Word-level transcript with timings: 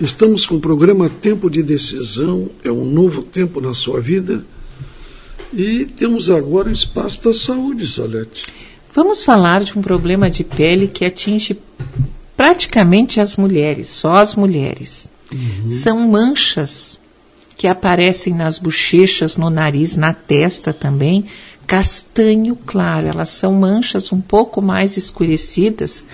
Estamos 0.00 0.44
com 0.44 0.56
o 0.56 0.60
programa 0.60 1.08
Tempo 1.08 1.48
de 1.48 1.62
Decisão, 1.62 2.50
é 2.64 2.70
um 2.70 2.84
novo 2.84 3.22
tempo 3.22 3.60
na 3.60 3.72
sua 3.72 4.00
vida. 4.00 4.44
E 5.52 5.84
temos 5.84 6.30
agora 6.30 6.68
o 6.68 6.72
espaço 6.72 7.22
da 7.22 7.32
saúde, 7.32 7.86
Salete. 7.86 8.44
Vamos 8.92 9.22
falar 9.22 9.62
de 9.62 9.78
um 9.78 9.82
problema 9.82 10.28
de 10.28 10.42
pele 10.42 10.88
que 10.88 11.04
atinge 11.04 11.56
praticamente 12.36 13.20
as 13.20 13.36
mulheres, 13.36 13.88
só 13.88 14.16
as 14.16 14.34
mulheres. 14.34 15.08
Uhum. 15.32 15.70
São 15.70 16.08
manchas 16.08 16.98
que 17.56 17.68
aparecem 17.68 18.34
nas 18.34 18.58
bochechas, 18.58 19.36
no 19.36 19.48
nariz, 19.48 19.94
na 19.96 20.12
testa 20.12 20.72
também, 20.72 21.24
castanho 21.68 22.56
claro. 22.56 23.06
Elas 23.06 23.28
são 23.28 23.52
manchas 23.52 24.12
um 24.12 24.20
pouco 24.20 24.60
mais 24.60 24.96
escurecidas, 24.96 26.04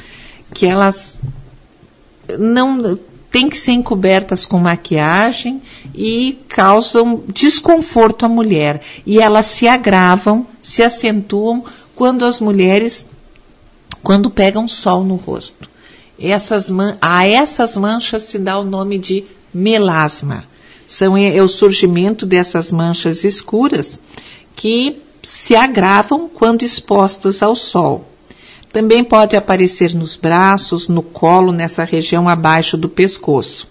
que 0.52 0.66
elas 0.66 1.18
não 2.38 2.98
têm 3.30 3.48
que 3.48 3.56
ser 3.56 3.72
encobertas 3.72 4.44
com 4.44 4.58
maquiagem 4.58 5.62
e 5.94 6.38
causam 6.48 7.22
desconforto 7.28 8.26
à 8.26 8.28
mulher. 8.28 8.82
E 9.06 9.20
elas 9.20 9.46
se 9.46 9.68
agravam, 9.68 10.46
se 10.62 10.82
acentuam 10.82 11.64
quando 11.94 12.24
as 12.24 12.40
mulheres, 12.40 13.06
quando 14.02 14.30
pegam 14.30 14.66
sol 14.66 15.04
no 15.04 15.16
rosto. 15.16 15.68
Essas 16.18 16.70
a 17.00 17.26
essas 17.26 17.76
manchas 17.76 18.24
se 18.24 18.38
dá 18.38 18.58
o 18.58 18.64
nome 18.64 18.98
de 18.98 19.24
melasma. 19.54 20.44
São, 20.86 21.16
é 21.16 21.40
o 21.40 21.48
surgimento 21.48 22.26
dessas 22.26 22.72
manchas 22.72 23.22
escuras 23.22 24.00
que 24.56 24.96
se 25.22 25.54
agravam 25.54 26.28
quando 26.28 26.62
expostas 26.62 27.42
ao 27.42 27.54
sol. 27.54 28.06
Também 28.72 29.02
pode 29.02 29.36
aparecer 29.36 29.94
nos 29.94 30.16
braços, 30.16 30.86
no 30.86 31.02
colo, 31.02 31.52
nessa 31.52 31.82
região 31.84 32.28
abaixo 32.28 32.76
do 32.76 32.88
pescoço. 32.88 33.68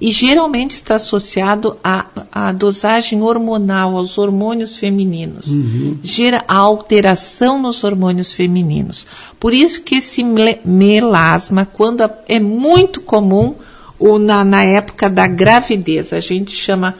E 0.00 0.12
geralmente 0.12 0.70
está 0.70 0.94
associado 0.94 1.76
à, 1.84 2.06
à 2.32 2.52
dosagem 2.52 3.20
hormonal, 3.20 3.96
aos 3.96 4.16
hormônios 4.16 4.78
femininos. 4.78 5.48
Uhum. 5.48 5.98
Gera 6.02 6.42
a 6.48 6.56
alteração 6.56 7.60
nos 7.60 7.84
hormônios 7.84 8.32
femininos. 8.32 9.06
Por 9.38 9.52
isso 9.52 9.82
que 9.82 9.96
esse 9.96 10.24
melasma, 10.64 11.66
quando 11.66 12.08
é 12.26 12.40
muito 12.40 13.02
comum, 13.02 13.54
ou 13.98 14.18
na, 14.18 14.42
na 14.42 14.64
época 14.64 15.10
da 15.10 15.26
gravidez, 15.26 16.14
a 16.14 16.20
gente 16.20 16.52
chama 16.52 16.94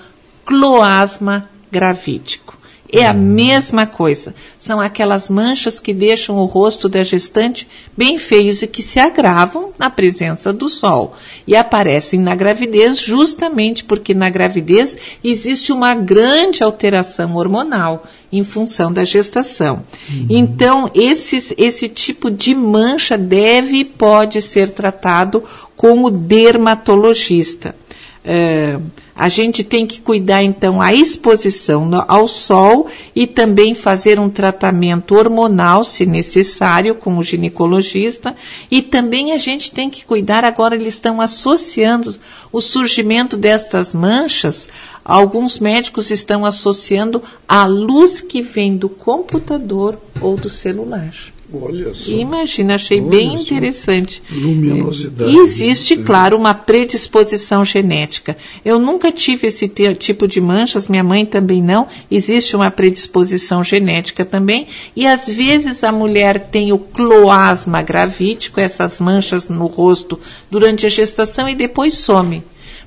cloasma 0.44 1.48
gravídico. 1.72 2.59
É 2.92 3.06
a 3.06 3.14
mesma 3.14 3.86
coisa. 3.86 4.34
São 4.58 4.80
aquelas 4.80 5.28
manchas 5.28 5.78
que 5.78 5.94
deixam 5.94 6.36
o 6.36 6.44
rosto 6.44 6.88
da 6.88 7.02
gestante 7.02 7.66
bem 7.96 8.18
feios 8.18 8.62
e 8.62 8.66
que 8.66 8.82
se 8.82 8.98
agravam 8.98 9.72
na 9.78 9.88
presença 9.88 10.52
do 10.52 10.68
sol. 10.68 11.14
E 11.46 11.54
aparecem 11.54 12.20
na 12.20 12.34
gravidez 12.34 12.98
justamente 12.98 13.84
porque 13.84 14.12
na 14.12 14.28
gravidez 14.28 14.96
existe 15.22 15.72
uma 15.72 15.94
grande 15.94 16.62
alteração 16.62 17.36
hormonal 17.36 18.04
em 18.32 18.44
função 18.44 18.92
da 18.92 19.04
gestação. 19.04 19.84
Uhum. 20.08 20.26
Então, 20.28 20.90
esse, 20.94 21.54
esse 21.56 21.88
tipo 21.88 22.30
de 22.30 22.54
mancha 22.54 23.18
deve 23.18 23.78
e 23.78 23.84
pode 23.84 24.40
ser 24.40 24.70
tratado 24.70 25.42
com 25.76 26.04
o 26.04 26.10
dermatologista. 26.10 27.74
É, 28.22 28.78
a 29.16 29.28
gente 29.28 29.64
tem 29.64 29.86
que 29.86 30.00
cuidar 30.00 30.42
então 30.42 30.80
a 30.80 30.92
exposição 30.92 31.90
ao 32.06 32.28
sol 32.28 32.86
e 33.16 33.26
também 33.26 33.74
fazer 33.74 34.18
um 34.18 34.28
tratamento 34.28 35.14
hormonal, 35.14 35.82
se 35.82 36.04
necessário, 36.04 36.94
com 36.94 37.16
o 37.16 37.24
ginecologista. 37.24 38.36
E 38.70 38.82
também 38.82 39.32
a 39.32 39.38
gente 39.38 39.70
tem 39.70 39.88
que 39.88 40.04
cuidar, 40.04 40.44
agora 40.44 40.74
eles 40.74 40.94
estão 40.94 41.20
associando 41.20 42.14
o 42.52 42.60
surgimento 42.60 43.36
destas 43.36 43.94
manchas. 43.94 44.68
Alguns 45.02 45.58
médicos 45.58 46.10
estão 46.10 46.44
associando 46.44 47.22
a 47.48 47.64
luz 47.64 48.20
que 48.20 48.42
vem 48.42 48.76
do 48.76 48.88
computador 48.88 49.98
ou 50.20 50.36
do 50.36 50.48
celular. 50.50 51.14
Olha 51.52 51.94
só. 51.94 52.10
Imagina, 52.10 52.74
achei 52.74 53.00
Olha 53.00 53.10
bem 53.10 53.34
interessante. 53.34 54.22
Luminosidade. 54.30 55.32
E 55.32 55.38
existe, 55.38 55.96
claro, 55.96 56.36
uma 56.36 56.54
predisposição 56.54 57.64
genética. 57.64 58.36
Eu 58.64 58.78
nunca 58.78 59.10
tive 59.10 59.48
esse 59.48 59.68
tipo 59.98 60.28
de 60.28 60.40
manchas, 60.40 60.88
minha 60.88 61.02
mãe 61.02 61.26
também 61.26 61.62
não. 61.62 61.88
Existe 62.10 62.54
uma 62.54 62.70
predisposição 62.70 63.64
genética 63.64 64.24
também. 64.24 64.66
E 64.94 65.06
às 65.06 65.28
vezes 65.28 65.82
a 65.82 65.90
mulher 65.90 66.38
tem 66.50 66.72
o 66.72 66.78
cloasma 66.78 67.82
gravídico, 67.82 68.60
essas 68.60 69.00
manchas 69.00 69.48
no 69.48 69.66
rosto, 69.66 70.18
durante 70.50 70.86
a 70.86 70.88
gestação 70.88 71.48
e 71.48 71.54
depois 71.54 71.94
some 71.94 72.42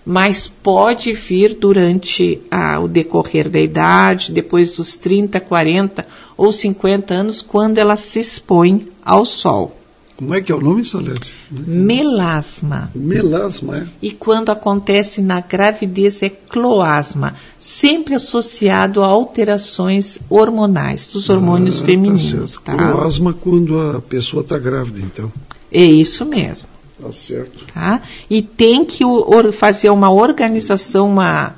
mas 0.06 0.48
pode 0.48 1.14
vir 1.14 1.56
durante 1.56 2.42
a, 2.52 2.80
o 2.80 2.88
decorrer 2.88 3.50
da 3.50 3.60
idade, 3.60 4.32
depois 4.32 4.76
dos 4.76 4.96
30, 4.96 5.40
40 5.40 6.06
ou 6.36 6.52
50 6.52 7.14
anos, 7.14 7.42
quando 7.42 7.78
ela 7.78 7.96
se 7.96 8.20
expõe 8.20 8.88
ao 9.04 9.24
sol. 9.24 9.78
Como 10.16 10.36
é 10.36 10.42
que 10.42 10.52
é 10.52 10.56
o 10.56 10.62
nome, 10.62 10.86
Salete? 10.86 11.34
Melasma. 11.50 12.92
Melasma, 12.94 13.78
é? 13.78 13.88
E 14.02 14.12
quando 14.12 14.52
acontece 14.52 15.22
na 15.22 15.42
gravidez 15.42 16.22
é 16.22 16.30
cloasma, 16.30 17.36
sempre 17.60 18.14
associado 18.14 19.02
a 19.02 19.08
alterações 19.08 20.20
hormonais, 20.30 21.08
dos 21.08 21.30
hormônios 21.30 21.78
ah, 21.78 21.80
tá 21.80 21.86
femininos. 21.86 22.54
Tá 22.64 22.76
tá? 22.76 22.92
Cloasma 22.92 23.34
quando 23.34 23.80
a 23.80 24.02
pessoa 24.02 24.44
está 24.44 24.58
grávida, 24.60 25.00
então. 25.00 25.32
É 25.72 25.84
isso 25.84 26.24
mesmo. 26.26 26.70
Tá 27.04 27.12
certo. 27.12 27.66
Tá? 27.74 28.02
E 28.30 28.42
tem 28.42 28.86
que 28.86 29.04
fazer 29.52 29.90
uma 29.90 30.10
organização, 30.12 31.10
uma, 31.10 31.56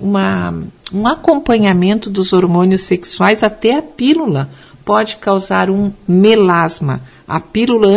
uma, 0.00 0.54
um 0.92 1.06
acompanhamento 1.06 2.10
dos 2.10 2.32
hormônios 2.32 2.82
sexuais 2.82 3.42
até 3.42 3.76
a 3.76 3.82
pílula 3.82 4.50
pode 4.84 5.18
causar 5.18 5.70
um 5.70 5.92
melasma. 6.08 7.00
A 7.28 7.38
pílula 7.38 7.88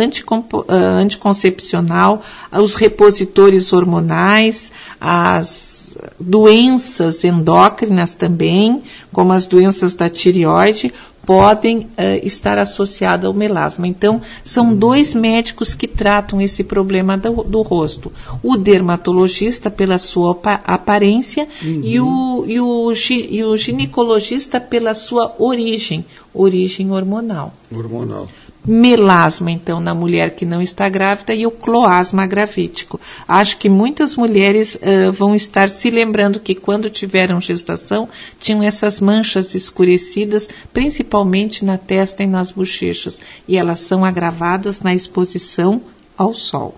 ah, 0.68 0.74
anticoncepcional, 0.74 2.22
os 2.52 2.76
repositores 2.76 3.72
hormonais, 3.72 4.70
as 5.00 5.74
doenças 6.18 7.24
endócrinas 7.24 8.14
também, 8.14 8.82
como 9.12 9.32
as 9.32 9.46
doenças 9.46 9.94
da 9.94 10.08
tireoide, 10.08 10.92
podem 11.26 11.78
uh, 11.78 11.86
estar 12.22 12.58
associadas 12.58 13.26
ao 13.26 13.34
melasma. 13.34 13.86
Então, 13.86 14.20
são 14.44 14.74
dois 14.74 15.14
médicos 15.14 15.74
que 15.74 15.88
tratam 15.88 16.40
esse 16.40 16.62
problema 16.64 17.16
do, 17.16 17.42
do 17.42 17.62
rosto. 17.62 18.12
O 18.42 18.56
dermatologista 18.56 19.70
pela 19.70 19.98
sua 19.98 20.38
aparência 20.64 21.48
uhum. 21.62 21.80
e, 21.82 22.00
o, 22.00 22.44
e, 22.46 22.60
o, 22.60 22.92
e 23.30 23.44
o 23.44 23.56
ginecologista 23.56 24.60
pela 24.60 24.94
sua 24.94 25.34
origem, 25.38 26.04
origem 26.32 26.90
hormonal. 26.92 27.54
Hormonal 27.72 28.26
melasma, 28.66 29.50
então, 29.50 29.78
na 29.78 29.94
mulher 29.94 30.34
que 30.34 30.46
não 30.46 30.62
está 30.62 30.88
grávida 30.88 31.34
e 31.34 31.46
o 31.46 31.50
cloasma 31.50 32.26
gravídico. 32.26 32.98
Acho 33.28 33.58
que 33.58 33.68
muitas 33.68 34.16
mulheres 34.16 34.76
uh, 34.76 35.12
vão 35.12 35.34
estar 35.34 35.68
se 35.68 35.90
lembrando 35.90 36.40
que 36.40 36.54
quando 36.54 36.88
tiveram 36.88 37.40
gestação 37.40 38.08
tinham 38.40 38.62
essas 38.62 39.00
manchas 39.00 39.54
escurecidas, 39.54 40.48
principalmente 40.72 41.13
na 41.62 41.78
testa 41.78 42.22
e 42.22 42.26
nas 42.26 42.50
bochechas, 42.50 43.20
e 43.46 43.56
elas 43.56 43.80
são 43.80 44.04
agravadas 44.04 44.80
na 44.80 44.94
exposição 44.94 45.82
ao 46.16 46.34
sol. 46.34 46.74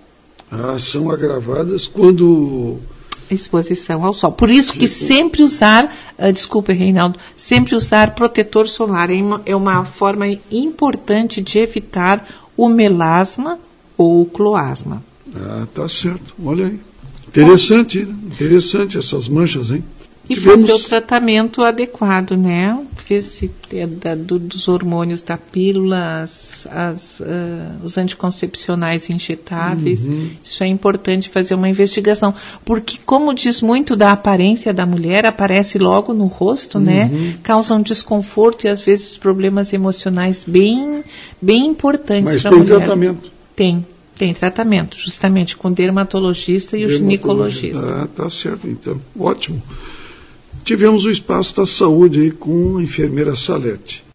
Ah, 0.51 0.79
são 0.79 1.11
agravadas 1.11 1.87
quando 1.87 2.79
exposição 3.31 4.05
ao 4.05 4.13
sol. 4.13 4.33
Por 4.33 4.51
isso 4.51 4.73
que 4.73 4.87
sempre 4.87 5.43
usar, 5.43 5.93
uh, 6.19 6.33
desculpe, 6.33 6.73
Reinaldo, 6.73 7.19
sempre 7.37 7.75
usar 7.75 8.15
protetor 8.15 8.69
solar 8.69 9.11
é 9.11 9.15
uma, 9.15 9.43
é 9.47 9.57
uma 9.57 9.85
forma 9.85 10.27
importante 10.51 11.41
de 11.41 11.59
evitar 11.59 12.27
o 12.57 12.69
melasma 12.69 13.59
ou 13.97 14.23
o 14.23 14.27
cloasma. 14.27 15.03
Ah, 15.35 15.67
tá 15.75 15.89
certo. 15.89 16.35
Olha 16.45 16.67
aí. 16.67 16.81
Interessante, 17.29 18.01
interessante 18.01 18.97
essas 18.97 19.29
manchas, 19.29 19.71
hein? 19.71 19.85
E 20.29 20.35
Tivemos... 20.35 20.67
fazer 20.67 20.85
o 20.85 20.89
tratamento 20.89 21.63
adequado, 21.63 22.37
né? 22.37 22.79
É, 23.73 23.87
da, 23.87 24.17
do, 24.17 24.37
dos 24.37 24.67
hormônios 24.67 25.23
da 25.23 25.39
pílula, 25.39 26.23
as, 26.23 26.67
as, 26.69 27.21
uh, 27.21 27.85
os 27.85 27.97
anticoncepcionais 27.97 29.09
injetáveis. 29.09 30.01
Uhum. 30.03 30.31
Isso 30.43 30.65
é 30.65 30.67
importante 30.67 31.29
fazer 31.29 31.55
uma 31.55 31.69
investigação. 31.69 32.35
Porque, 32.65 32.99
como 33.07 33.33
diz 33.33 33.63
muito 33.63 33.95
da 33.95 34.11
aparência 34.11 34.75
da 34.75 34.85
mulher, 34.85 35.25
aparece 35.25 35.79
logo 35.79 36.13
no 36.13 36.27
rosto, 36.27 36.81
né? 36.81 37.05
uhum. 37.05 37.11
né? 37.11 37.37
Causam 37.45 37.81
desconforto 37.81 38.67
e 38.67 38.69
às 38.69 38.81
vezes 38.81 39.17
problemas 39.17 39.73
emocionais 39.73 40.45
bem, 40.45 41.05
bem 41.41 41.67
importantes 41.67 42.43
para 42.43 42.51
a 42.51 42.59
mulher. 42.59 42.69
Mas 42.69 42.79
tem 42.79 42.87
tratamento. 42.87 43.31
Tem, 43.55 43.87
tem 44.17 44.35
tratamento, 44.35 44.99
justamente 44.99 45.57
com 45.57 45.69
o 45.69 45.71
dermatologista 45.71 46.77
e 46.77 46.85
o 46.85 46.91
ginecologista. 46.91 48.03
Ah, 48.03 48.09
tá 48.09 48.29
certo, 48.29 48.67
então. 48.67 49.01
Ótimo. 49.17 49.63
Tivemos 50.67 51.05
o 51.05 51.11
espaço 51.13 51.55
da 51.55 51.65
saúde 51.65 52.23
aí 52.23 52.33
com 52.33 52.79
a 52.79 52.83
enfermeira 52.83 53.37
Salete. 53.37 54.05